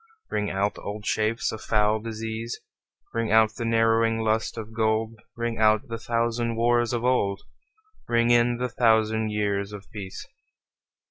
[0.31, 2.59] Ring out old shapes of foul disease,
[3.13, 7.39] Ring out the narrowing lust of gold; Ring out the thousand wars of old,
[8.07, 10.25] Ring in the thousand years of peace.